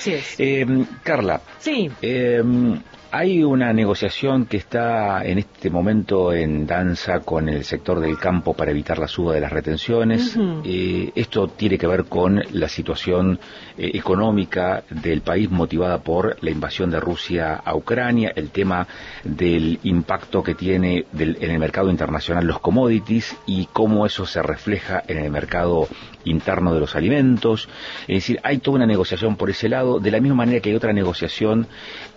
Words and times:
Así 0.00 0.14
es. 0.14 0.34
Eh, 0.38 0.66
Carla. 1.02 1.42
Sí. 1.58 1.90
Eh, 2.00 2.42
hay 3.12 3.42
una 3.42 3.72
negociación 3.72 4.46
que 4.46 4.56
está 4.56 5.24
en 5.24 5.38
este 5.38 5.68
momento 5.68 6.32
en 6.32 6.66
danza 6.66 7.20
con 7.20 7.48
el 7.48 7.64
sector 7.64 7.98
del 7.98 8.16
campo 8.18 8.54
para 8.54 8.70
evitar 8.70 8.98
la 8.98 9.08
suba 9.08 9.34
de 9.34 9.40
las 9.40 9.52
retenciones. 9.52 10.38
Eh, 10.64 11.10
esto 11.14 11.48
tiene 11.48 11.76
que 11.76 11.88
ver 11.88 12.04
con 12.04 12.40
la 12.52 12.68
situación 12.68 13.38
eh, 13.76 13.90
económica 13.94 14.84
del 14.90 15.22
país 15.22 15.50
motivada 15.50 15.98
por 15.98 16.36
la 16.40 16.50
invasión 16.50 16.90
de 16.90 17.00
Rusia 17.00 17.60
a 17.64 17.74
Ucrania, 17.74 18.32
el 18.36 18.50
tema 18.50 18.86
del 19.24 19.80
impacto 19.82 20.42
que 20.42 20.54
tiene 20.54 21.06
en 21.12 21.50
el 21.50 21.58
mercado 21.58 21.90
internacional 21.90 22.46
los 22.46 22.60
commodities 22.60 23.36
y 23.44 23.66
cómo 23.72 24.06
eso 24.06 24.24
se 24.24 24.40
refleja 24.40 25.02
en 25.08 25.18
el 25.18 25.30
mercado 25.30 25.88
interno 26.24 26.74
de 26.74 26.80
los 26.80 26.94
alimentos. 26.96 27.68
Es 28.02 28.16
decir, 28.16 28.40
hay 28.42 28.58
toda 28.58 28.76
una 28.76 28.86
negociación 28.86 29.36
por 29.36 29.50
ese 29.50 29.68
lado, 29.68 30.00
de 30.00 30.10
la 30.10 30.20
misma 30.20 30.36
manera 30.36 30.60
que 30.60 30.70
hay 30.70 30.76
otra 30.76 30.92
negociación 30.92 31.66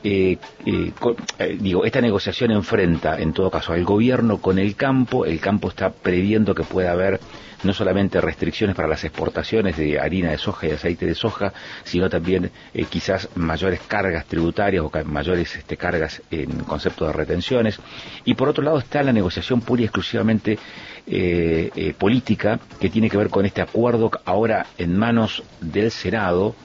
eh, 0.04 0.38
eh, 0.66 1.58
digo, 1.60 1.86
esta 1.86 2.02
negociación 2.02 2.52
enfrenta 2.52 3.20
en 3.20 3.34
todo 3.34 3.50
caso 3.50 3.74
al 3.74 3.86
gobierno 3.86 4.40
con 4.40 4.60
el 4.60 4.76
campo, 4.76 5.26
el 5.26 5.40
campo 5.40 5.70
está 5.70 5.92
previendo 5.92 6.54
que 6.54 6.64
pueda 6.64 6.92
haber 6.92 7.20
no 7.64 7.74
solamente 7.74 8.20
restricciones 8.22 8.76
para 8.76 8.88
las 8.88 9.04
exportaciones 9.04 9.78
de 9.78 10.00
harina 10.00 10.32
de 10.32 10.38
soja 10.38 10.68
y 10.68 10.72
aceite 10.72 11.06
de 11.06 11.16
soja, 11.16 11.54
sino 11.84 12.10
también 12.10 12.52
eh, 12.74 12.86
quizás 12.86 13.30
mayores 13.36 13.80
cargas 13.88 14.26
tributarias 14.26 14.84
o 14.84 14.92
mayores 15.06 15.56
este, 15.56 15.78
cargas 15.78 16.22
en 16.32 16.64
concepto 16.64 17.06
de 17.08 17.14
retenciones. 17.14 17.80
Y 18.26 18.34
por 18.36 18.50
otro 18.50 18.64
lado 18.64 18.80
está 18.80 19.04
la 19.04 19.14
negociación 19.14 19.62
pura 19.62 19.82
y 19.82 19.86
exclusivamente 19.86 20.58
eh, 21.06 21.94
política 21.98 22.60
que 22.80 22.90
tiene 22.90 23.10
que 23.10 23.18
ver 23.18 23.30
con 23.30 23.46
este 23.46 23.62
acuerdo 23.62 24.12
ahora 24.26 24.66
en 24.78 24.98
manos 24.98 25.44
del 25.60 25.92
Senado, 25.92 26.56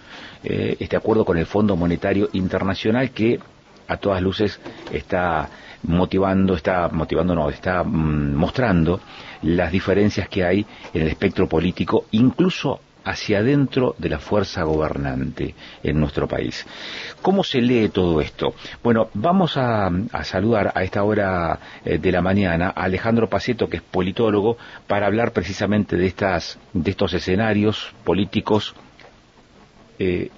este 0.45 0.97
acuerdo 0.97 1.25
con 1.25 1.37
el 1.37 1.47
Fondo 1.47 1.75
Monetario 1.75 2.29
Internacional 2.33 3.11
que 3.11 3.41
a 3.89 3.97
todas 3.97 4.23
luces 4.23 4.61
está 4.93 5.49
motivando, 5.83 6.55
está 6.55 6.89
motivando, 6.89 7.35
no, 7.35 7.49
está 7.51 7.83
mm, 7.85 8.35
mostrando 8.35 9.01
las 9.43 9.73
diferencias 9.73 10.29
que 10.29 10.45
hay 10.45 10.67
en 10.93 11.03
el 11.03 11.09
espectro 11.09 11.49
político, 11.49 12.07
incluso 12.11 12.81
hacia 13.09 13.39
adentro 13.39 13.95
de 13.99 14.11
la 14.11 14.19
fuerza 14.19 14.65
gobernante 14.65 15.55
en 15.83 15.99
nuestro 15.99 16.29
país. 16.29 16.67
¿Cómo 17.23 17.43
se 17.43 17.61
lee 17.61 17.89
todo 17.89 18.21
esto? 18.21 18.55
Bueno, 18.83 19.09
vamos 19.15 19.57
a, 19.57 19.91
saludar 20.25 20.73
a 20.75 20.83
esta 20.83 21.03
hora 21.05 21.59
eh, 21.85 21.99
de 21.99 22.13
la 22.13 22.21
mañana 22.21 22.69
a 22.69 22.85
Alejandro 22.85 23.29
Paceto, 23.29 23.69
que 23.69 23.79
es 23.79 23.83
politólogo, 23.83 24.59
para 24.87 25.07
hablar 25.07 25.33
precisamente 25.33 25.97
de, 25.97 26.07
estas, 26.07 26.59
de 26.75 26.91
estos 26.91 27.15
escenarios 27.15 27.95
políticos. 28.05 28.75
Eh, 29.99 30.31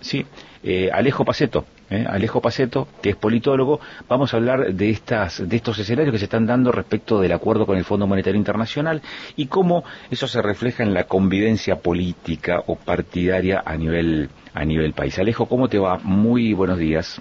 sí, 0.00 0.24
eh, 0.62 0.88
Alejo 0.92 1.26
Paceto, 1.26 1.66
eh, 1.90 2.04
Alejo 2.08 2.40
Paceto, 2.40 2.88
que 3.02 3.10
es 3.10 3.16
politólogo, 3.16 3.80
vamos 4.08 4.32
a 4.32 4.36
hablar 4.36 4.72
de, 4.72 4.90
estas, 4.90 5.46
de 5.48 5.56
estos 5.56 5.78
escenarios 5.78 6.12
que 6.12 6.18
se 6.18 6.24
están 6.24 6.46
dando 6.46 6.72
respecto 6.72 7.20
del 7.20 7.32
acuerdo 7.32 7.66
con 7.66 7.76
el 7.76 7.84
Fondo 7.84 8.06
Monetario 8.06 8.38
Internacional 8.38 9.02
y 9.36 9.46
cómo 9.46 9.84
eso 10.10 10.26
se 10.26 10.40
refleja 10.42 10.82
en 10.82 10.94
la 10.94 11.04
convivencia 11.04 11.76
política 11.76 12.62
o 12.66 12.76
partidaria 12.76 13.62
a 13.64 13.76
nivel, 13.76 14.30
a 14.54 14.64
nivel 14.64 14.92
país. 14.92 15.18
Alejo, 15.18 15.46
¿cómo 15.46 15.68
te 15.68 15.78
va? 15.78 15.98
Muy 16.02 16.54
buenos 16.54 16.78
días. 16.78 17.20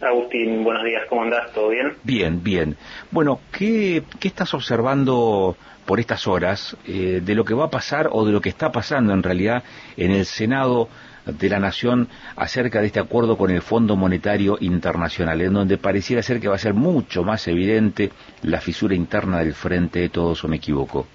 Agustín, 0.00 0.62
buenos 0.62 0.84
días, 0.84 1.04
¿cómo 1.08 1.22
andás? 1.22 1.52
¿Todo 1.52 1.70
bien? 1.70 1.94
Bien, 2.02 2.42
bien. 2.42 2.76
Bueno, 3.10 3.40
¿qué, 3.50 4.02
qué 4.20 4.28
estás 4.28 4.52
observando 4.52 5.56
por 5.86 6.00
estas 6.00 6.26
horas 6.26 6.76
eh, 6.86 7.22
de 7.24 7.34
lo 7.34 7.44
que 7.44 7.54
va 7.54 7.66
a 7.66 7.70
pasar 7.70 8.08
o 8.12 8.26
de 8.26 8.32
lo 8.32 8.40
que 8.40 8.50
está 8.50 8.72
pasando 8.72 9.14
en 9.14 9.22
realidad 9.22 9.62
en 9.96 10.10
el 10.10 10.26
Senado 10.26 10.88
de 11.26 11.48
la 11.48 11.58
Nación 11.58 12.08
acerca 12.36 12.80
de 12.80 12.86
este 12.86 13.00
acuerdo 13.00 13.36
con 13.36 13.50
el 13.50 13.62
Fondo 13.62 13.96
Monetario 13.96 14.56
Internacional, 14.60 15.40
en 15.40 15.52
donde 15.52 15.78
pareciera 15.78 16.22
ser 16.22 16.40
que 16.40 16.48
va 16.48 16.54
a 16.54 16.58
ser 16.58 16.74
mucho 16.74 17.24
más 17.24 17.46
evidente 17.48 18.10
la 18.42 18.60
fisura 18.60 18.94
interna 18.94 19.40
del 19.40 19.54
frente 19.54 20.00
de 20.00 20.08
todos, 20.08 20.44
o 20.44 20.48
me 20.48 20.56
equivoco. 20.56 21.06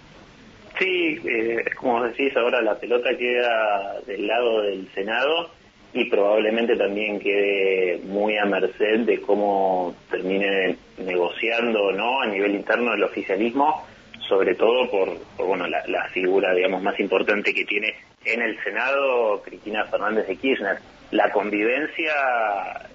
Sí, 0.78 1.20
eh, 1.26 1.64
como 1.78 2.04
decís, 2.04 2.36
ahora 2.36 2.62
la 2.62 2.76
pelota 2.76 3.10
queda 3.18 4.00
del 4.06 4.28
lado 4.28 4.62
del 4.64 4.88
Senado 4.94 5.52
y 5.94 6.06
probablemente 6.06 6.76
también 6.76 7.20
quede 7.20 8.02
muy 8.06 8.38
a 8.38 8.46
merced 8.46 9.02
de 9.02 9.22
cómo 9.22 9.94
termine 10.10 10.78
negociando 10.98 11.92
no 11.92 12.22
a 12.22 12.28
nivel 12.28 12.56
interno 12.56 12.94
el 12.94 13.04
oficialismo 13.04 13.86
sobre 14.32 14.56
todo 14.56 14.90
por, 14.90 15.10
bueno 15.46 15.68
la, 15.68 16.08
figura 16.14 16.54
digamos 16.54 16.82
más 16.82 16.98
importante 17.02 17.54
que 17.54 17.66
tiene 17.66 17.94
en 18.24 18.42
el 18.42 18.58
Senado 18.64 19.42
Cristina 19.44 19.84
Fernández 19.88 20.26
de 20.26 20.38
Kirchner. 20.38 20.78
La 21.12 21.30
convivencia, 21.34 22.14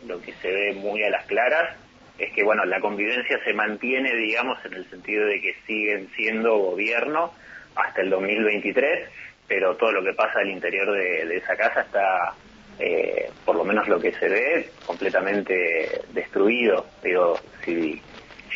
lo 0.07 0.19
que 0.23 0.33
se 0.41 0.51
ve 0.51 0.73
muy 0.73 1.03
a 1.03 1.11
las 1.11 1.27
claras, 1.27 1.77
es 2.19 2.33
que 2.33 2.43
bueno, 2.43 2.65
la 2.65 2.81
convivencia 2.81 3.39
se 3.45 3.53
mantiene, 3.53 4.15
digamos, 4.15 4.65
en 4.65 4.73
el 4.73 4.89
sentido 4.89 5.27
de 5.27 5.43
que 5.43 5.55
siguen 5.67 6.09
siendo 6.17 6.57
gobierno 6.57 7.35
hasta 7.75 8.01
el 8.01 8.09
2023, 8.09 9.07
pero 9.47 9.77
todo 9.77 9.93
lo 9.93 10.03
que 10.03 10.15
pasa 10.15 10.39
al 10.39 10.49
interior 10.49 10.91
de, 10.91 11.37
esa 11.37 11.55
casa 11.55 11.83
está, 11.83 12.33
eh, 12.79 13.31
por 13.45 13.57
lo 13.57 13.65
menos 13.65 13.87
lo 13.89 14.01
que 14.01 14.13
se 14.13 14.27
ve, 14.27 14.71
completamente 14.87 16.01
destruido. 16.15 16.87
Digo, 17.05 17.39
si 17.63 18.01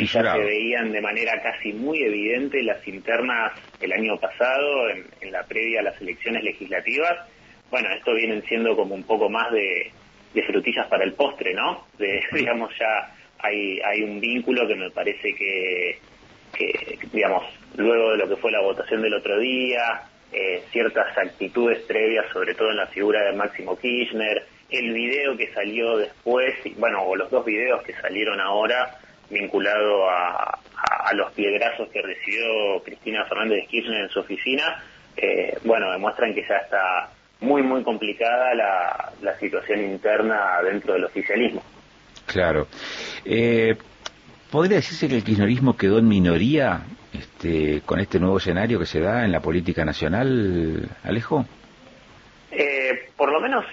y 0.00 0.06
ya 0.06 0.34
se 0.34 0.38
veían 0.38 0.92
de 0.92 1.00
manera 1.00 1.40
casi 1.42 1.72
muy 1.72 2.02
evidente 2.02 2.62
las 2.62 2.86
internas 2.86 3.52
el 3.80 3.92
año 3.92 4.16
pasado, 4.18 4.90
en, 4.90 5.32
la 5.32 5.44
previa 5.44 5.80
a 5.80 5.84
las 5.84 6.00
elecciones 6.00 6.42
legislativas. 6.42 7.28
Bueno, 7.70 7.88
esto 7.94 8.14
vienen 8.14 8.42
siendo 8.44 8.74
como 8.74 8.94
un 8.94 9.04
poco 9.04 9.28
más 9.28 9.52
de, 9.52 9.92
frutillas 10.46 10.86
para 10.88 11.04
el 11.04 11.12
postre, 11.12 11.54
¿no? 11.54 11.86
De, 11.98 12.20
digamos, 12.32 12.70
ya 12.78 13.14
hay, 13.38 13.80
hay 13.80 14.02
un 14.02 14.20
vínculo 14.20 14.66
que 14.66 14.74
me 14.74 14.90
parece 14.90 15.34
que, 15.34 15.98
que, 16.56 16.98
digamos, 17.12 17.44
luego 17.76 18.12
de 18.12 18.18
lo 18.18 18.28
que 18.28 18.36
fue 18.36 18.50
la 18.50 18.60
votación 18.60 19.02
del 19.02 19.14
otro 19.14 19.38
día, 19.38 20.02
eh, 20.32 20.62
ciertas 20.70 21.16
actitudes 21.18 21.82
previas, 21.82 22.26
sobre 22.32 22.54
todo 22.54 22.70
en 22.70 22.76
la 22.76 22.86
figura 22.86 23.22
de 23.24 23.36
Máximo 23.36 23.76
Kirchner, 23.76 24.46
el 24.70 24.92
video 24.92 25.36
que 25.36 25.52
salió 25.52 25.96
después, 25.96 26.54
bueno, 26.76 27.02
o 27.02 27.16
los 27.16 27.30
dos 27.30 27.44
videos 27.44 27.82
que 27.82 27.92
salieron 27.94 28.40
ahora, 28.40 28.98
vinculado 29.30 30.08
a, 30.10 30.58
los 31.14 31.32
piedrazos 31.32 31.88
que 31.88 32.00
recibió 32.00 32.80
Cristina 32.84 33.24
Fernández 33.24 33.62
de 33.62 33.66
Kirchner 33.66 34.02
en 34.02 34.08
su 34.10 34.20
oficina, 34.20 34.80
eh, 35.16 35.58
bueno, 35.64 35.90
demuestran 35.90 36.32
que 36.32 36.46
ya 36.48 36.56
está 36.56 37.10
muy, 37.40 37.62
muy 37.62 37.82
complicada 37.82 38.54
la, 38.54 39.12
la 39.20 39.36
situación 39.38 39.80
interna 39.80 40.60
dentro 40.62 40.94
del 40.94 41.04
oficialismo. 41.04 41.64
Claro. 42.26 42.68
Eh, 43.24 43.76
¿Podría 44.50 44.76
decirse 44.76 45.08
que 45.08 45.16
el 45.16 45.24
kirchnerismo 45.24 45.76
quedó 45.76 45.98
en 45.98 46.08
minoría 46.08 46.82
este, 47.12 47.82
con 47.84 47.98
este 47.98 48.20
nuevo 48.20 48.38
escenario 48.38 48.78
que 48.78 48.86
se 48.86 49.00
da 49.00 49.24
en 49.24 49.32
la 49.32 49.40
política 49.40 49.84
nacional, 49.84 50.88
Alejo? 51.02 51.44
Eh, 52.52 53.10
por 53.16 53.32
lo 53.32 53.40
menos 53.40 53.64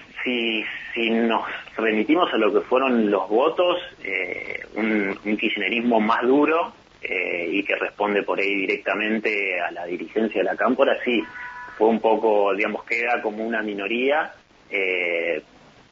si, 0.93 1.09
nos 1.09 1.43
remitimos 1.75 2.33
a 2.33 2.37
lo 2.37 2.53
que 2.53 2.61
fueron 2.61 3.09
los 3.09 3.29
votos, 3.29 3.77
eh, 4.03 4.61
un, 4.75 5.17
kirchnerismo 5.37 5.99
más 5.99 6.21
duro 6.23 6.73
eh, 7.01 7.49
y 7.51 7.63
que 7.63 7.75
responde 7.75 8.23
por 8.23 8.39
ahí 8.39 8.55
directamente 8.55 9.59
a 9.61 9.71
la 9.71 9.85
dirigencia 9.85 10.41
de 10.41 10.45
la 10.45 10.55
Cámpora, 10.55 10.97
sí, 11.03 11.23
fue 11.77 11.87
un 11.87 11.99
poco, 11.99 12.53
digamos, 12.55 12.83
queda 12.85 13.21
como 13.21 13.45
una 13.45 13.61
minoría, 13.61 14.33
eh, 14.69 15.41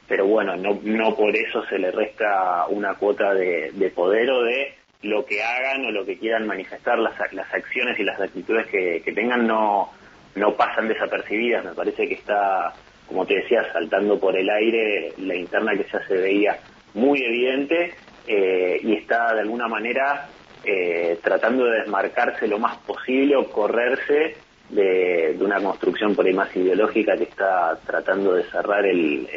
pero 0.08 0.26
bueno, 0.26 0.56
no, 0.56 0.80
no 0.84 1.16
por 1.16 1.36
eso 1.36 1.64
se 1.66 1.80
le 1.80 1.92
resta 1.92 2.66
una 2.68 2.96
cuota 2.96 3.34
de, 3.34 3.92
poder 3.96 4.30
o 4.32 4.44
de 4.44 4.74
lo 5.04 5.26
que 5.26 5.44
hagan 5.44 5.86
o 5.86 5.92
lo 5.92 6.06
que 6.06 6.18
quieran 6.18 6.48
manifestar, 6.48 6.98
las, 7.00 7.16
las 7.34 7.54
acciones 7.54 8.00
y 8.00 8.04
las 8.04 8.20
actitudes 8.20 8.68
que, 8.68 9.02
que 9.04 9.14
tengan 9.14 9.46
no, 9.48 9.92
no 10.36 10.56
pasan 10.56 10.88
desapercibidas, 10.88 11.64
me 11.64 11.74
parece 11.74 12.08
que 12.08 12.16
está 12.16 12.74
como 13.08 13.26
te 13.26 13.36
decía, 13.36 13.72
saltando 13.72 14.20
por 14.20 14.38
el 14.38 14.50
aire 14.50 15.14
la 15.18 15.36
interna 15.36 15.74
que 15.76 15.86
ya 15.92 16.06
se 16.08 16.16
veía 16.16 16.58
muy 16.94 17.22
evidente 17.22 17.94
eh, 18.28 18.80
y 18.82 18.94
está 18.94 19.34
de 19.34 19.42
alguna 19.42 19.68
manera 19.68 20.28
eh, 20.64 21.20
tratando 21.22 21.66
de 21.66 21.82
desmarcarse 21.82 22.48
lo 22.48 22.58
más 22.58 22.78
posible 22.78 23.36
o 23.36 23.46
correrse 23.52 24.36
de, 24.70 25.38
una 25.40 25.62
construcción 25.62 26.16
por 26.16 26.26
ahí 26.26 26.34
más 26.34 26.56
ideológica 26.56 27.16
que 27.16 27.26
está 27.26 27.78
tratando 27.86 28.34
de 28.34 28.44
cerrar 28.46 28.86
el, 28.86 29.28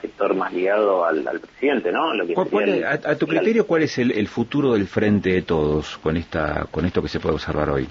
sector 0.00 0.34
más 0.34 0.52
ligado 0.52 1.04
al, 1.04 1.24
presidente, 1.40 1.90
¿no? 1.90 2.12
Lo 2.12 2.26
que 2.26 2.34
a, 2.84 3.16
tu 3.16 3.26
criterio, 3.26 3.66
¿cuál 3.66 3.84
es 3.84 3.96
el, 3.98 4.28
futuro 4.28 4.74
del 4.74 4.86
frente 4.86 5.30
de 5.30 5.42
todos 5.42 5.96
con 5.98 6.16
esta 6.16 6.66
con 6.70 6.84
esto 6.84 7.00
que 7.00 7.08
se 7.08 7.20
puede 7.20 7.36
observar 7.36 7.70
hoy? 7.70 7.88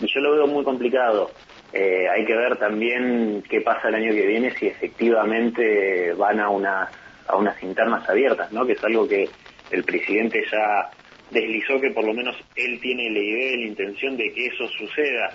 Yo 0.00 0.20
lo 0.20 0.32
veo 0.34 0.46
muy 0.46 0.64
complicado. 0.64 1.30
Eh, 1.72 2.08
hay 2.08 2.24
que 2.24 2.34
ver 2.34 2.56
también 2.56 3.42
qué 3.48 3.60
pasa 3.60 3.88
el 3.88 3.94
año 3.94 4.12
que 4.12 4.26
viene 4.26 4.50
si 4.52 4.66
efectivamente 4.66 6.12
van 6.14 6.40
a 6.40 6.48
unas, 6.48 6.88
a 7.28 7.36
unas 7.36 7.62
internas 7.62 8.08
abiertas, 8.08 8.50
¿no? 8.52 8.66
que 8.66 8.72
es 8.72 8.84
algo 8.84 9.06
que 9.06 9.28
el 9.70 9.84
presidente 9.84 10.42
ya 10.50 10.90
deslizó 11.30 11.80
que 11.80 11.90
por 11.90 12.04
lo 12.04 12.12
menos 12.12 12.36
él 12.56 12.80
tiene 12.80 13.08
la 13.10 13.20
idea 13.20 13.56
la 13.56 13.66
intención 13.66 14.16
de 14.16 14.32
que 14.32 14.46
eso 14.46 14.66
suceda. 14.66 15.30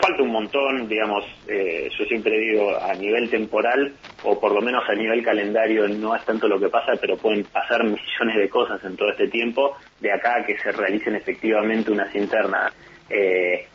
falta 0.00 0.22
un 0.22 0.32
montón, 0.32 0.88
digamos, 0.88 1.24
eh, 1.46 1.88
yo 1.96 2.04
siempre 2.06 2.38
digo, 2.38 2.76
a 2.76 2.94
nivel 2.94 3.28
temporal, 3.30 3.92
o 4.22 4.40
por 4.40 4.52
lo 4.52 4.62
menos 4.62 4.82
a 4.88 4.94
nivel 4.94 5.22
calendario, 5.22 5.86
no 5.88 6.16
es 6.16 6.24
tanto 6.24 6.48
lo 6.48 6.58
que 6.58 6.68
pasa, 6.68 6.92
pero 7.00 7.16
pueden 7.16 7.44
pasar 7.44 7.84
millones 7.84 8.36
de 8.36 8.48
cosas 8.48 8.82
en 8.82 8.96
todo 8.96 9.10
este 9.10 9.28
tiempo, 9.28 9.76
de 10.00 10.10
acá 10.10 10.36
a 10.40 10.44
que 10.44 10.56
se 10.58 10.72
realicen 10.72 11.14
efectivamente 11.14 11.90
unas 11.90 12.14
internas. 12.14 12.72
Eh, 13.10 13.66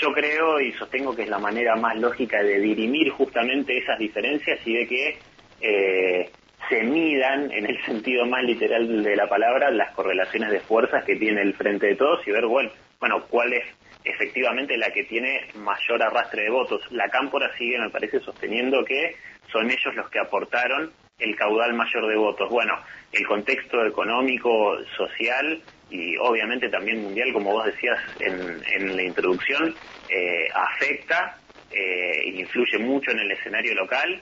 yo 0.00 0.12
creo 0.12 0.60
y 0.60 0.72
sostengo 0.72 1.14
que 1.14 1.22
es 1.22 1.28
la 1.28 1.38
manera 1.38 1.76
más 1.76 1.96
lógica 1.96 2.42
de 2.42 2.60
dirimir 2.60 3.10
justamente 3.10 3.78
esas 3.78 3.98
diferencias 3.98 4.60
y 4.66 4.74
de 4.74 4.86
que 4.86 5.18
eh, 5.60 6.30
se 6.68 6.82
midan, 6.82 7.50
en 7.50 7.66
el 7.66 7.82
sentido 7.84 8.26
más 8.26 8.42
literal 8.44 9.02
de 9.02 9.16
la 9.16 9.28
palabra, 9.28 9.70
las 9.70 9.94
correlaciones 9.94 10.50
de 10.50 10.60
fuerzas 10.60 11.04
que 11.04 11.16
tiene 11.16 11.42
el 11.42 11.54
frente 11.54 11.86
de 11.86 11.96
todos 11.96 12.26
y 12.26 12.30
ver, 12.30 12.46
bueno, 12.46 12.70
bueno 13.00 13.24
cuál 13.28 13.52
es 13.52 13.64
efectivamente 14.04 14.76
la 14.76 14.90
que 14.90 15.04
tiene 15.04 15.48
mayor 15.54 16.02
arrastre 16.02 16.42
de 16.42 16.50
votos. 16.50 16.80
La 16.90 17.08
Cámpora 17.08 17.50
sigue, 17.56 17.78
me 17.78 17.90
parece, 17.90 18.20
sosteniendo 18.20 18.84
que 18.84 19.16
son 19.50 19.66
ellos 19.70 19.94
los 19.94 20.10
que 20.10 20.20
aportaron 20.20 20.92
el 21.18 21.36
caudal 21.36 21.74
mayor 21.74 22.06
de 22.06 22.16
votos. 22.16 22.48
Bueno, 22.50 22.74
el 23.12 23.26
contexto 23.26 23.84
económico, 23.84 24.76
social 24.96 25.62
y 25.90 26.16
obviamente 26.18 26.68
también 26.68 27.02
mundial, 27.02 27.32
como 27.32 27.52
vos 27.52 27.66
decías 27.66 27.98
en, 28.20 28.96
la 28.96 29.02
introducción, 29.02 29.74
eh, 30.08 30.48
afecta 30.54 31.38
e 31.70 32.30
influye 32.34 32.78
mucho 32.78 33.10
en 33.10 33.20
el 33.20 33.32
escenario 33.32 33.74
local. 33.74 34.20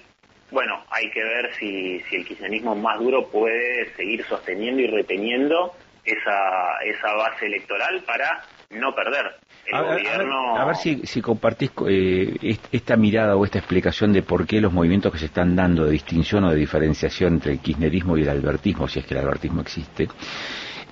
Bueno, 0.51 0.85
hay 0.91 1.11
que 1.11 1.23
ver 1.23 1.53
si, 1.55 2.01
si 2.09 2.17
el 2.17 2.25
kirchnerismo 2.25 2.75
más 2.75 2.99
duro 2.99 3.29
puede 3.29 3.95
seguir 3.95 4.25
sosteniendo 4.25 4.83
y 4.83 4.87
reteniendo 4.87 5.75
esa, 6.05 6.79
esa 6.85 7.15
base 7.15 7.47
electoral 7.47 8.03
para 8.05 8.45
no 8.71 8.95
perder. 8.95 9.37
El 9.67 9.75
a, 9.75 9.83
gobierno... 9.83 10.57
a, 10.57 10.65
ver, 10.65 10.77
si, 10.77 11.03
si 11.05 11.21
compartís 11.21 11.71
eh, 11.89 12.59
esta 12.73 12.97
mirada 12.97 13.37
o 13.37 13.45
esta 13.45 13.59
explicación 13.59 14.13
de 14.13 14.23
por 14.23 14.47
qué 14.47 14.61
los 14.61 14.73
movimientos 14.73 15.13
que 15.13 15.19
se 15.19 15.27
están 15.27 15.57
dando 15.57 15.85
de 15.85 15.93
distinción 15.93 16.45
o 16.45 16.51
de 16.51 16.57
diferenciación 16.57 17.35
entre 17.35 17.53
el 17.53 17.59
kirchnerismo 17.59 18.17
y 18.17 18.23
el 18.23 18.29
albertismo, 18.29 18.89
si 18.89 19.01
es 19.01 19.07
que 19.07 19.15
el 19.15 19.21
albertismo 19.21 19.61
existe, 19.61 20.09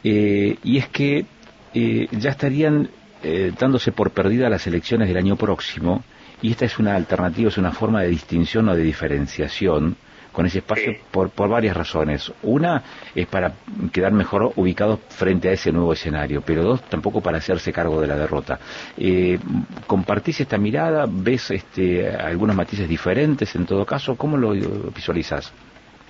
eh, 0.02 0.56
y 0.62 0.78
es 0.78 0.88
que 0.88 1.24
eh, 1.74 2.08
ya 2.12 2.30
estarían 2.30 2.90
dándose 3.58 3.90
por 3.90 4.10
perdida 4.10 4.50
las 4.50 4.66
elecciones 4.66 5.08
del 5.08 5.16
año 5.16 5.36
próximo, 5.36 6.04
y 6.42 6.50
esta 6.50 6.66
es 6.66 6.78
una 6.78 6.94
alternativa, 6.94 7.48
es 7.48 7.56
una 7.56 7.72
forma 7.72 8.02
de 8.02 8.08
distinción 8.08 8.68
o 8.68 8.76
de 8.76 8.82
diferenciación 8.82 9.96
con 10.34 10.46
ese 10.46 10.58
espacio 10.58 10.96
por, 11.10 11.30
por 11.30 11.48
varias 11.48 11.76
razones. 11.76 12.30
Una 12.42 12.82
es 13.14 13.26
para 13.26 13.52
quedar 13.92 14.12
mejor 14.12 14.52
ubicados 14.56 15.00
frente 15.08 15.48
a 15.48 15.52
ese 15.52 15.72
nuevo 15.72 15.92
escenario, 15.92 16.42
pero 16.44 16.62
dos, 16.62 16.82
tampoco 16.90 17.22
para 17.22 17.38
hacerse 17.38 17.72
cargo 17.72 18.00
de 18.00 18.08
la 18.08 18.16
derrota. 18.16 18.58
Eh, 18.98 19.38
¿Compartís 19.86 20.40
esta 20.40 20.58
mirada? 20.58 21.06
¿Ves 21.08 21.52
este, 21.52 22.10
algunos 22.10 22.56
matices 22.56 22.88
diferentes 22.88 23.54
en 23.54 23.64
todo 23.64 23.86
caso? 23.86 24.16
¿Cómo 24.16 24.36
lo 24.36 24.50
visualizas? 24.90 25.54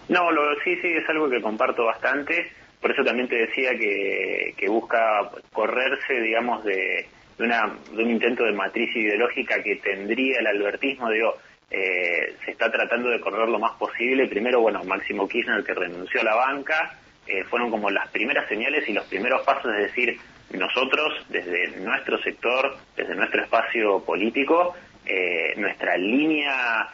No, 0.08 0.32
lo, 0.32 0.42
sí, 0.64 0.74
sí, 0.80 0.88
es 0.88 1.08
algo 1.08 1.28
que 1.28 1.40
comparto 1.40 1.84
bastante. 1.84 2.50
Por 2.80 2.92
eso 2.92 3.02
también 3.04 3.28
te 3.28 3.36
decía 3.36 3.70
que, 3.78 4.54
que 4.56 4.68
busca 4.68 5.30
correrse, 5.52 6.20
digamos, 6.22 6.64
de, 6.64 7.06
de, 7.38 7.44
una, 7.44 7.74
de 7.94 8.02
un 8.02 8.10
intento 8.10 8.44
de 8.44 8.52
matriz 8.52 8.94
ideológica 8.96 9.62
que 9.62 9.76
tendría 9.76 10.40
el 10.40 10.46
albertismo. 10.46 11.10
Digo, 11.10 11.34
eh, 11.76 12.36
se 12.44 12.52
está 12.52 12.70
tratando 12.70 13.10
de 13.10 13.18
correr 13.18 13.48
lo 13.48 13.58
más 13.58 13.72
posible. 13.72 14.28
Primero, 14.28 14.60
bueno, 14.60 14.84
Máximo 14.84 15.26
Kirchner 15.26 15.64
que 15.64 15.74
renunció 15.74 16.20
a 16.20 16.24
la 16.24 16.36
banca, 16.36 16.96
eh, 17.26 17.42
fueron 17.44 17.68
como 17.68 17.90
las 17.90 18.08
primeras 18.10 18.48
señales 18.48 18.88
y 18.88 18.92
los 18.92 19.04
primeros 19.06 19.42
pasos, 19.42 19.72
es 19.74 19.88
decir, 19.88 20.16
nosotros 20.52 21.26
desde 21.30 21.76
nuestro 21.80 22.22
sector, 22.22 22.76
desde 22.96 23.16
nuestro 23.16 23.42
espacio 23.42 24.04
político, 24.04 24.76
eh, 25.04 25.54
nuestra 25.56 25.96
línea 25.96 26.88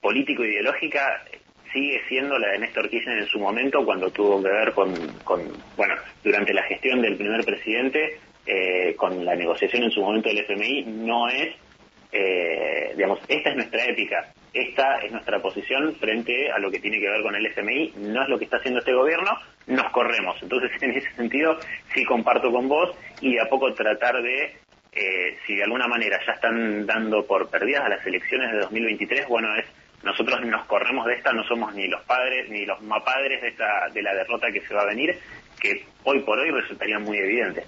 político-ideológica 0.00 1.24
sigue 1.72 2.00
siendo 2.06 2.38
la 2.38 2.52
de 2.52 2.60
Néstor 2.60 2.88
Kirchner 2.88 3.18
en 3.18 3.26
su 3.26 3.40
momento 3.40 3.84
cuando 3.84 4.10
tuvo 4.10 4.40
que 4.40 4.50
ver 4.50 4.72
con, 4.72 4.94
con 5.24 5.40
bueno, 5.76 5.94
durante 6.22 6.54
la 6.54 6.62
gestión 6.62 7.02
del 7.02 7.16
primer 7.16 7.44
presidente, 7.44 8.20
con 8.96 9.24
la 9.24 9.36
negociación 9.36 9.84
en 9.84 9.90
su 9.90 10.00
momento 10.00 10.28
del 10.28 10.40
FMI, 10.40 10.84
no 10.84 11.28
es 11.28 11.54
eh, 12.12 12.92
digamos, 12.94 13.20
esta 13.26 13.50
es 13.50 13.56
nuestra 13.56 13.84
ética, 13.86 14.32
esta 14.52 14.98
es 14.98 15.10
nuestra 15.10 15.40
posición 15.40 15.94
frente 15.96 16.50
a 16.50 16.58
lo 16.58 16.70
que 16.70 16.78
tiene 16.78 17.00
que 17.00 17.08
ver 17.08 17.22
con 17.22 17.34
el 17.34 17.46
FMI, 17.46 17.94
no 17.96 18.22
es 18.22 18.28
lo 18.28 18.38
que 18.38 18.44
está 18.44 18.58
haciendo 18.58 18.80
este 18.80 18.92
gobierno, 18.92 19.30
nos 19.66 19.90
corremos. 19.92 20.36
Entonces, 20.42 20.70
en 20.82 20.90
ese 20.90 21.10
sentido, 21.12 21.58
sí 21.94 22.04
comparto 22.04 22.52
con 22.52 22.68
vos 22.68 22.90
y 23.20 23.38
a 23.38 23.46
poco 23.46 23.72
tratar 23.72 24.22
de, 24.22 24.56
eh, 24.92 25.38
si 25.46 25.54
de 25.56 25.64
alguna 25.64 25.88
manera 25.88 26.20
ya 26.26 26.32
están 26.32 26.84
dando 26.86 27.26
por 27.26 27.48
perdidas 27.48 27.84
a 27.84 27.88
las 27.88 28.06
elecciones 28.06 28.52
de 28.52 28.58
2023, 28.58 29.26
bueno, 29.28 29.48
es 29.56 29.64
nosotros 30.02 30.44
nos 30.44 30.66
corremos 30.66 31.06
de 31.06 31.14
esta, 31.14 31.32
no 31.32 31.44
somos 31.44 31.72
ni 31.74 31.86
los 31.86 32.02
padres 32.02 32.50
ni 32.50 32.66
los 32.66 32.82
mapadres 32.82 33.40
de 33.40 33.48
esta 33.48 33.88
de 33.94 34.02
la 34.02 34.12
derrota 34.14 34.50
que 34.52 34.60
se 34.60 34.74
va 34.74 34.82
a 34.82 34.86
venir, 34.86 35.16
que 35.60 35.84
hoy 36.02 36.20
por 36.20 36.38
hoy 36.38 36.50
resultaría 36.50 36.98
muy 36.98 37.18
evidente. 37.18 37.64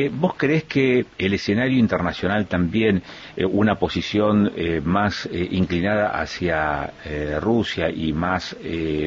Eh, 0.00 0.12
¿Vos 0.14 0.34
crees 0.36 0.62
que 0.62 1.06
el 1.18 1.34
escenario 1.34 1.76
internacional 1.76 2.46
también, 2.46 3.02
eh, 3.36 3.44
una 3.44 3.80
posición 3.80 4.52
eh, 4.54 4.80
más 4.80 5.28
inclinada 5.32 6.20
hacia 6.20 6.92
Rusia 7.40 7.90
y 7.90 8.12
más 8.12 8.56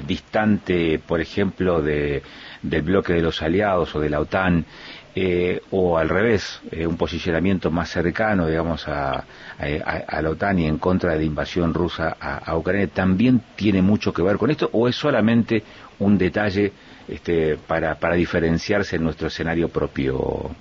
distante, 0.05 0.99
por 0.99 1.21
ejemplo, 1.21 1.81
de, 1.81 2.21
del 2.61 2.81
bloque 2.81 3.13
de 3.13 3.21
los 3.21 3.41
aliados 3.41 3.95
o 3.95 4.01
de 4.01 4.09
la 4.09 4.19
OTAN, 4.19 4.65
o 5.69 5.97
al 5.97 6.09
revés, 6.09 6.61
un 6.85 6.97
posicionamiento 6.97 7.71
más 7.71 7.89
cercano, 7.89 8.47
digamos, 8.47 8.87
a, 8.87 9.23
a, 9.59 10.21
la 10.21 10.29
OTAN 10.29 10.59
y 10.59 10.67
en 10.67 10.77
contra 10.77 11.13
de 11.13 11.19
la 11.19 11.25
invasión 11.25 11.73
rusa 11.73 12.17
a, 12.19 12.57
Ucrania, 12.57 12.87
también 12.87 13.41
tiene 13.55 13.81
mucho 13.81 14.11
que 14.13 14.23
ver 14.23 14.37
con 14.37 14.51
esto, 14.51 14.69
o 14.73 14.87
es 14.87 14.95
solamente 14.95 15.63
un 15.99 16.17
detalle 16.17 16.73
este, 17.07 17.57
para 17.57 18.15
diferenciarse 18.15 18.97
en 18.97 19.03
nuestro 19.03 19.27
escenario 19.27 19.69
propio? 19.69 20.51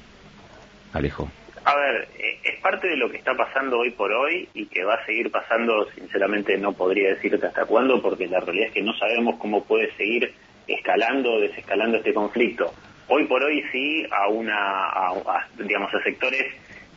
Alejo? 0.93 1.31
A 1.65 1.77
ver, 1.77 2.09
eh, 2.19 2.39
es 2.43 2.61
parte 2.61 2.89
de 2.89 2.97
lo 2.97 3.11
que 3.11 3.19
está 3.19 3.35
pasando 3.35 3.79
hoy 3.79 3.91
por 3.91 4.13
hoy 4.13 4.49
y 4.55 4.67
que 4.67 4.83
va 4.83 4.95
a 4.95 5.05
seguir 5.05 5.31
pasando, 5.31 5.89
sinceramente 5.91 6.57
no 6.57 6.73
podría 6.73 7.11
decirte 7.11 7.47
hasta 7.47 7.67
cuándo, 7.67 8.01
porque 8.01 8.27
la 8.27 8.41
realidad 8.41 8.69
es 8.69 8.75
que 8.75 8.83
no 8.83 8.95
sabemos 8.95 9.37
cómo 9.39 9.65
puede 9.65 9.95
seguir 9.97 10.33
escalando 10.67 11.35
o 11.35 11.41
desescalando 11.41 11.99
este 11.99 12.15
conflicto. 12.15 12.73
Hoy 13.09 13.25
por 13.27 13.43
hoy 13.43 13.63
sí, 13.73 14.07
a 14.11 14.29
una, 14.29 15.13
digamos, 15.59 15.93
a 15.95 16.03
sectores 16.03 16.47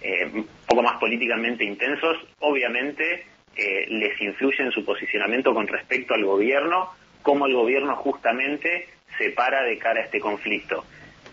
eh, 0.01 0.29
un 0.33 0.47
poco 0.67 0.81
más 0.81 0.97
políticamente 0.99 1.65
intensos, 1.65 2.17
obviamente 2.39 3.25
eh, 3.55 3.85
les 3.89 4.19
influye 4.21 4.63
en 4.63 4.71
su 4.71 4.85
posicionamiento 4.85 5.53
con 5.53 5.67
respecto 5.67 6.13
al 6.13 6.23
gobierno, 6.23 6.89
cómo 7.21 7.47
el 7.47 7.53
gobierno 7.53 7.95
justamente 7.97 8.87
se 9.17 9.31
para 9.31 9.63
de 9.63 9.77
cara 9.77 10.01
a 10.01 10.05
este 10.05 10.19
conflicto 10.19 10.85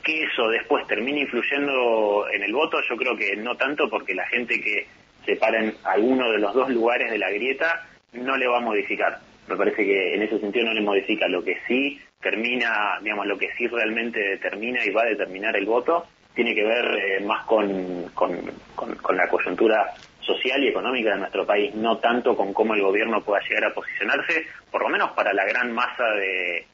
que 0.02 0.24
eso 0.24 0.48
después 0.48 0.86
termine 0.86 1.20
influyendo 1.20 2.26
en 2.32 2.42
el 2.42 2.52
voto, 2.52 2.78
yo 2.88 2.96
creo 2.96 3.16
que 3.16 3.36
no 3.36 3.56
tanto 3.56 3.88
porque 3.88 4.14
la 4.14 4.26
gente 4.26 4.60
que 4.60 4.86
se 5.24 5.36
para 5.36 5.62
en 5.62 5.74
alguno 5.84 6.30
de 6.30 6.38
los 6.38 6.54
dos 6.54 6.70
lugares 6.70 7.10
de 7.10 7.18
la 7.18 7.30
grieta 7.30 7.86
no 8.12 8.36
le 8.36 8.46
va 8.46 8.58
a 8.58 8.62
modificar. 8.62 9.18
Me 9.48 9.56
parece 9.56 9.84
que 9.84 10.14
en 10.14 10.22
ese 10.22 10.38
sentido 10.38 10.66
no 10.66 10.74
le 10.74 10.80
modifica. 10.80 11.28
Lo 11.28 11.42
que 11.42 11.58
sí 11.66 12.00
termina, 12.20 12.98
digamos, 13.02 13.26
lo 13.26 13.38
que 13.38 13.50
sí 13.56 13.66
realmente 13.66 14.20
determina 14.20 14.84
y 14.84 14.90
va 14.90 15.02
a 15.02 15.06
determinar 15.06 15.56
el 15.56 15.66
voto 15.66 16.06
tiene 16.34 16.54
que 16.54 16.62
ver 16.62 16.84
eh, 16.84 17.24
más 17.24 17.44
con, 17.44 18.04
con, 18.14 19.16
la 19.16 19.28
coyuntura 19.28 19.92
social 20.20 20.62
y 20.62 20.68
económica 20.68 21.10
de 21.10 21.18
nuestro 21.18 21.44
país, 21.44 21.74
no 21.74 21.98
tanto 21.98 22.36
con 22.36 22.52
cómo 22.52 22.74
el 22.74 22.82
gobierno 22.82 23.20
pueda 23.22 23.42
llegar 23.42 23.64
a 23.64 23.74
posicionarse, 23.74 24.46
por 24.70 24.82
lo 24.82 24.88
menos 24.88 25.10
para 25.10 25.32
la 25.32 25.44
gran 25.44 25.72
masa 25.72 26.04
de, 26.14 26.66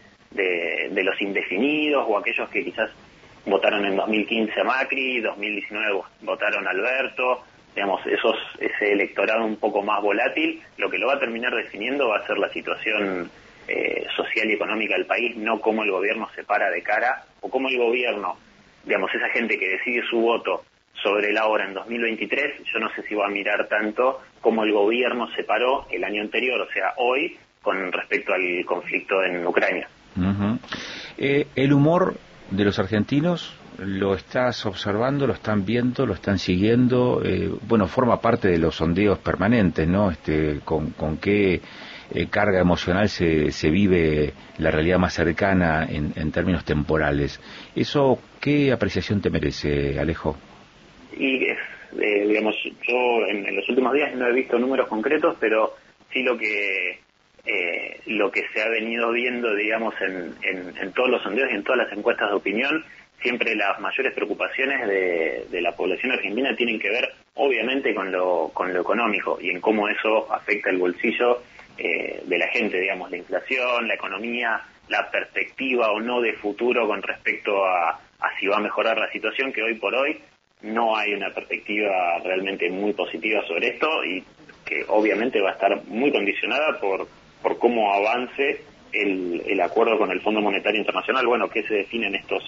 de 0.91 1.03
los 1.03 1.21
indefinidos 1.23 2.05
o 2.07 2.19
aquellos 2.19 2.49
que 2.51 2.65
quizás 2.65 2.91
votaron 3.47 3.85
en 3.87 3.97
2015 3.97 4.61
a 4.61 4.65
Macri, 4.65 5.21
2019 5.21 6.01
votaron 6.23 6.67
a 6.67 6.71
Alberto, 6.71 7.43
digamos, 7.75 8.01
esos, 8.07 8.37
ese 8.59 8.93
electorado 8.93 9.45
un 9.45 9.57
poco 9.57 9.83
más 9.83 10.03
volátil, 10.03 10.63
lo 10.79 10.91
que 10.91 10.99
lo 10.99 11.07
va 11.07 11.15
a 11.15 11.21
terminar 11.21 11.55
definiendo 11.55 12.09
va 12.09 12.19
a 12.19 12.27
ser 12.27 12.39
la 12.39 12.49
situación 12.51 13.31
eh, 13.69 14.07
social 14.17 14.51
y 14.51 14.55
económica 14.55 14.95
del 14.95 15.07
país, 15.07 15.37
no 15.37 15.61
cómo 15.61 15.83
el 15.83 15.91
gobierno 15.91 16.29
se 16.35 16.43
para 16.45 16.71
de 16.71 16.83
cara 16.83 17.25
o 17.41 17.51
cómo 17.51 17.69
el 17.69 17.79
gobierno, 17.79 18.37
digamos, 18.85 19.11
esa 19.15 19.29
gente 19.29 19.59
que 19.59 19.69
decide 19.69 20.03
su 20.09 20.21
voto 20.21 20.65
sobre 21.03 21.33
la 21.33 21.47
hora 21.47 21.67
en 21.67 21.75
2023, 21.75 22.65
yo 22.73 22.79
no 22.81 22.89
sé 22.95 23.03
si 23.03 23.15
va 23.15 23.27
a 23.27 23.31
mirar 23.31 23.69
tanto 23.69 24.23
cómo 24.41 24.65
el 24.65 24.73
gobierno 24.73 25.29
se 25.37 25.45
paró 25.45 25.87
el 25.91 26.03
año 26.03 26.23
anterior, 26.23 26.61
o 26.61 26.73
sea, 26.73 26.95
hoy, 26.97 27.37
con 27.63 27.93
respecto 27.93 28.33
al 28.33 28.65
conflicto 28.65 29.23
en 29.23 29.47
Ucrania. 29.47 29.89
eh, 31.19 31.47
el 31.55 31.73
humor 31.73 32.15
de 32.51 32.65
los 32.65 32.79
argentinos? 32.79 33.55
¿Lo 33.79 34.15
estás 34.15 34.65
observando, 34.65 35.27
lo 35.27 35.35
están 35.35 35.67
viendo, 35.67 36.07
lo 36.07 36.15
están 36.15 36.39
siguiendo? 36.39 37.21
Eh, 37.25 37.51
bueno, 37.69 37.87
forma 37.87 38.21
parte 38.21 38.49
de 38.49 38.59
los 38.59 38.77
sondeos 38.77 39.19
permanentes, 39.19 39.87
¿no? 39.87 40.11
Este, 40.11 40.61
con, 40.65 40.93
con 40.93 41.19
qué 41.19 41.61
eh, 42.15 42.27
carga 42.31 42.61
emocional 42.61 43.09
se, 43.09 43.51
se 43.53 43.69
vive 43.71 44.33
la 44.59 44.71
realidad 44.71 44.99
más 44.99 45.13
cercana 45.13 45.87
en, 45.91 46.13
en 46.17 46.33
términos 46.33 46.65
temporales. 46.65 47.39
¿Eso 47.75 48.19
qué 48.41 48.73
apreciación 48.73 49.21
te 49.21 49.29
merece, 49.29 49.99
Alejo? 50.01 50.37
Y 51.19 51.47
Eh, 51.99 52.27
digamos, 52.27 52.55
yo 52.87 53.27
en, 53.27 53.57
los 53.57 53.67
últimos 53.69 53.93
días 53.95 54.15
no 54.17 54.27
he 54.27 54.33
visto 54.33 54.59
números 54.59 54.89
concretos, 54.89 55.37
pero 55.41 55.75
sí 56.13 56.23
lo 56.23 56.37
que 56.37 57.01
eh, 57.47 58.01
lo 58.07 58.31
que 58.31 58.43
se 58.53 58.61
ha 58.61 58.69
venido 58.69 59.13
viendo, 59.13 59.55
digamos, 59.55 59.95
en, 60.01 60.93
todos 60.93 61.11
los 61.11 61.23
sondeos 61.23 61.51
y 61.51 61.55
en 61.55 61.63
todas 61.63 61.87
las 61.87 61.97
encuestas 61.97 62.31
de 62.31 62.37
opinión, 62.37 62.85
siempre 63.21 63.55
las 63.55 63.79
mayores 63.81 64.13
preocupaciones 64.15 64.87
de, 64.89 65.61
la 65.61 65.73
población 65.73 66.13
argentina 66.13 66.55
tienen 66.57 66.79
que 66.79 66.91
ver, 66.91 67.13
obviamente, 67.35 67.95
con 67.95 68.11
lo, 68.11 68.51
con 68.53 68.73
lo 68.73 68.81
económico 68.81 69.39
y 69.41 69.51
en 69.51 69.61
cómo 69.61 69.89
eso 69.89 70.33
afecta 70.33 70.71
el 70.71 70.79
bolsillo 70.79 71.43
eh, 71.79 72.23
de 72.25 72.39
la 72.39 72.49
gente, 72.49 72.81
digamos, 72.81 73.11
la 73.11 73.19
inflación, 73.19 73.87
la 73.87 73.95
economía, 73.95 74.61
la 74.89 75.11
perspectiva 75.11 75.91
o 75.93 76.01
no 76.01 76.21
de 76.21 76.33
futuro 76.35 76.87
con 76.87 77.03
respecto 77.03 77.65
a 77.65 78.01
si 78.41 78.47
va 78.47 78.57
a 78.57 78.61
mejorar 78.61 78.99
la 78.99 79.11
situación, 79.13 79.53
que 79.53 79.63
hoy 79.63 79.75
por 79.75 79.95
hoy 79.95 80.19
no 80.63 80.97
hay 80.97 81.15
una 81.15 81.31
perspectiva 81.31 82.19
realmente 82.25 82.69
muy 82.71 82.93
positiva 82.93 83.43
sobre 83.47 83.69
esto 83.69 84.05
y 84.05 84.23
que 84.65 84.85
obviamente 84.89 85.41
va 85.41 85.51
a 85.51 85.53
estar 85.53 85.85
muy 85.85 86.11
condicionada 86.11 86.79
por, 86.81 87.07
por 87.47 87.59
cómo 87.61 87.95
avance 87.95 88.61
el, 88.93 89.41
el 89.47 89.61
acuerdo 89.61 89.97
con 89.99 90.11
el 90.11 90.21
Fondo 90.21 90.41
Monetario 90.41 90.81
Internacional, 90.81 91.25
bueno, 91.29 91.49
que 91.49 91.63
se 91.63 91.75
define 91.75 92.09
en 92.09 92.17
estos, 92.17 92.43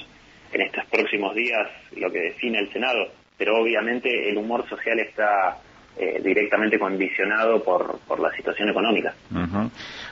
en 0.53 0.63
estos 0.63 0.85
próximos 0.87 1.37
días, 1.37 1.69
lo 1.95 2.11
que 2.11 2.19
define 2.19 2.59
el 2.59 2.73
Senado, 2.73 3.07
pero 3.37 3.63
obviamente 3.63 4.29
el 4.29 4.37
humor 4.37 4.69
social 4.69 4.99
está 4.99 5.59
eh, 5.99 6.21
directamente 6.23 6.79
condicionado 6.79 7.63
por, 7.63 7.99
por 8.07 8.21
la 8.21 8.31
situación 8.37 8.69
económica. 8.69 9.15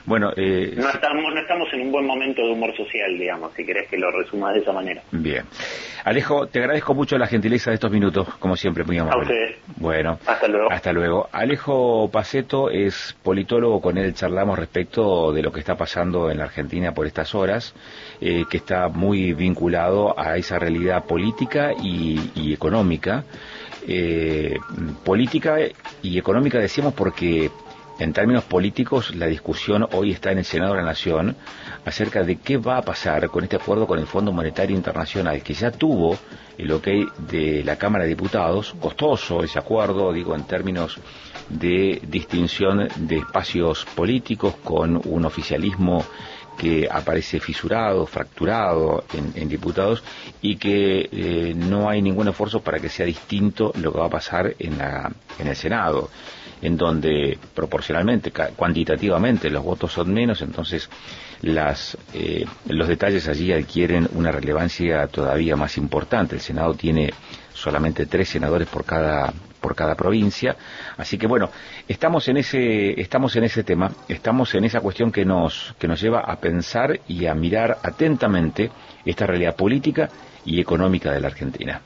Bueno, 0.05 0.31
eh, 0.35 0.73
no 0.75 0.89
estamos 0.89 1.33
no 1.33 1.39
estamos 1.39 1.67
en 1.73 1.81
un 1.81 1.91
buen 1.91 2.05
momento 2.05 2.41
de 2.41 2.51
humor 2.51 2.75
social, 2.75 3.17
digamos, 3.17 3.53
si 3.53 3.65
querés 3.65 3.87
que 3.89 3.97
lo 3.97 4.11
resumas 4.11 4.53
de 4.53 4.59
esa 4.59 4.73
manera. 4.73 5.01
Bien. 5.11 5.45
Alejo, 6.03 6.47
te 6.47 6.59
agradezco 6.59 6.93
mucho 6.93 7.17
la 7.17 7.27
gentileza 7.27 7.71
de 7.71 7.75
estos 7.75 7.91
minutos, 7.91 8.27
como 8.39 8.55
siempre, 8.55 8.83
muy 8.83 8.97
amable. 8.97 9.19
A 9.19 9.21
ustedes. 9.23 9.57
Bueno, 9.77 10.19
hasta 10.25 10.47
luego. 10.47 10.71
Hasta 10.71 10.91
luego. 10.91 11.29
Alejo 11.31 12.09
Paceto 12.11 12.69
es 12.69 13.17
politólogo, 13.23 13.79
con 13.81 13.97
él 13.97 14.13
charlamos 14.13 14.59
respecto 14.59 15.31
de 15.31 15.41
lo 15.41 15.51
que 15.51 15.59
está 15.59 15.75
pasando 15.75 16.29
en 16.29 16.37
la 16.39 16.45
Argentina 16.45 16.93
por 16.93 17.05
estas 17.05 17.33
horas, 17.33 17.73
eh, 18.19 18.43
que 18.49 18.57
está 18.57 18.89
muy 18.89 19.33
vinculado 19.33 20.17
a 20.19 20.37
esa 20.37 20.59
realidad 20.59 21.05
política 21.05 21.71
y 21.81 22.53
económica 22.53 23.23
eh, 23.89 24.59
política 25.05 25.55
y 26.01 26.17
económica 26.17 26.59
decíamos 26.59 26.93
porque 26.93 27.51
en 27.99 28.13
términos 28.13 28.43
políticos 28.43 29.15
la 29.15 29.25
discusión 29.25 29.87
hoy 29.93 30.11
está 30.11 30.31
en 30.31 30.39
el 30.39 30.45
Senado 30.45 30.73
de 30.73 30.81
la 30.81 30.85
Nación 30.85 31.35
acerca 31.83 32.23
de 32.23 32.37
qué 32.37 32.57
va 32.57 32.77
a 32.77 32.81
pasar 32.83 33.27
con 33.29 33.43
este 33.43 33.55
acuerdo 33.55 33.87
con 33.87 33.97
el 33.99 34.05
Fondo 34.05 34.31
Monetario 34.31 34.75
Internacional 34.75 35.41
que 35.41 35.53
ya 35.53 35.71
tuvo 35.71 36.17
el 36.57 36.71
ok 36.71 36.87
de 37.29 37.63
la 37.63 37.75
Cámara 37.77 38.03
de 38.03 38.09
Diputados, 38.11 38.75
costoso 38.79 39.43
ese 39.43 39.59
acuerdo, 39.59 40.11
digo 40.13 40.35
en 40.35 40.43
términos 40.43 40.97
de 41.49 42.01
distinción 42.07 42.87
de 42.97 43.17
espacios 43.17 43.85
políticos 43.95 44.55
con 44.63 45.01
un 45.03 45.25
oficialismo 45.25 46.03
que 46.57 46.87
aparece 46.91 47.39
fisurado, 47.39 48.05
fracturado 48.05 49.03
en, 49.13 49.47
diputados 49.47 50.03
y 50.41 50.57
que 50.57 51.07
eh, 51.11 51.53
no 51.55 51.89
hay 51.89 52.01
ningún 52.01 52.27
esfuerzo 52.27 52.61
para 52.61 52.79
que 52.79 52.89
sea 52.89 53.05
distinto 53.05 53.71
lo 53.79 53.93
que 53.93 53.99
va 53.99 54.07
a 54.07 54.09
pasar 54.09 54.55
en, 54.59 54.77
la, 54.77 55.11
en 55.39 55.47
el 55.47 55.55
Senado, 55.55 56.09
en 56.61 56.75
donde 56.75 57.37
proporcionalmente, 57.53 58.31
cuantitativamente 58.55 59.49
los 59.49 59.63
votos 59.63 59.93
son 59.93 60.13
menos, 60.13 60.41
entonces 60.41 60.89
las, 61.41 61.97
eh, 62.13 62.45
los 62.67 62.87
detalles 62.87 63.27
allí 63.27 63.53
adquieren 63.53 64.09
una 64.13 64.31
relevancia 64.31 65.07
todavía 65.07 65.55
más 65.55 65.77
importante. 65.77 66.35
El 66.35 66.41
Senado 66.41 66.73
tiene 66.73 67.13
solamente 67.53 68.05
tres 68.07 68.29
senadores 68.29 68.67
por 68.67 68.83
cada 68.83 69.33
por 69.59 69.75
cada 69.75 69.95
provincia. 69.95 70.55
Así 70.97 71.17
que 71.17 71.27
bueno, 71.27 71.49
estamos 71.87 72.27
en 72.27 72.37
ese, 72.37 72.99
estamos 72.99 73.35
en 73.35 73.43
ese 73.43 73.63
tema, 73.63 73.91
estamos 74.07 74.53
en 74.55 74.65
esa 74.65 74.81
cuestión 74.81 75.11
que 75.11 75.25
nos, 75.25 75.75
que 75.79 75.87
nos 75.87 76.01
lleva 76.01 76.21
a 76.21 76.37
pensar 76.37 76.99
y 77.07 77.25
a 77.25 77.33
mirar 77.33 77.79
atentamente 77.83 78.71
esta 79.05 79.25
realidad 79.25 79.55
política 79.55 80.09
y 80.45 80.59
económica 80.59 81.11
de 81.11 81.19
la 81.19 81.27
Argentina. 81.27 81.81